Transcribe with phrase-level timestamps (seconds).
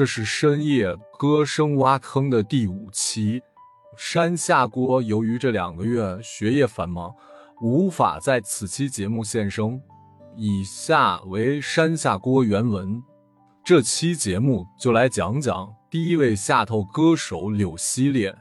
[0.00, 3.38] 这是深夜歌声挖坑的第五期。
[3.98, 7.14] 山下锅由于这两个月学业繁忙，
[7.60, 9.78] 无法在此期节目现身。
[10.34, 13.02] 以下为山下锅原文。
[13.62, 18.34] 这期节目就来讲讲第一位下头歌手柳溪烈。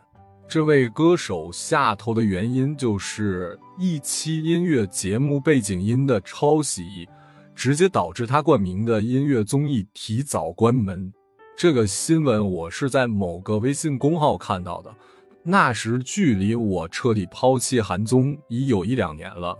[0.48, 7.10] 这位歌手下头的原因就是一期音乐节目背景音的抄袭，
[7.54, 11.12] 直接导致他冠名的音乐综艺提早关门。
[11.60, 14.96] 这个新闻我是在某个微信公号看到的，
[15.44, 19.58] 那时距离我彻底抛弃韩综已有一两年了。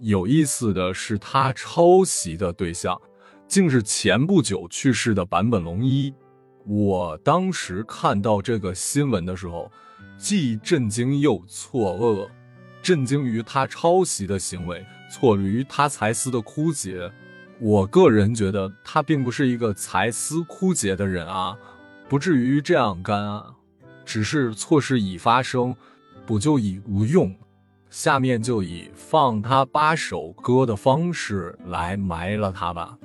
[0.00, 3.00] 有意思的是，他抄袭的对象
[3.46, 6.12] 竟是前不久去世的坂本龙一。
[6.66, 9.70] 我当时看到这个新闻的时候，
[10.18, 12.28] 既震惊又错愕。
[12.82, 17.08] 震惊于他抄袭的行为，错于他才思的枯竭。
[17.60, 21.56] 我个人觉得他并不是一个才思枯竭的人啊，
[22.08, 23.54] 不至于这样干啊。
[24.04, 25.74] 只是错事已发生，
[26.24, 27.34] 补救已无用。
[27.90, 32.96] 下面就以放他八首歌的方式来埋了他吧。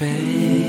[0.00, 0.59] Face,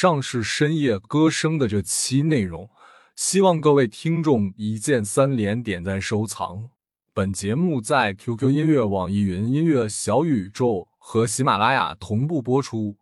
[0.00, 2.70] 上是深夜歌声的这期内容，
[3.16, 6.70] 希望各位听众一键三连、点赞、收藏。
[7.12, 12.96] 本节目在 QQ 音乐、网易云音乐、小宇宙和喜马拉雅同步播出。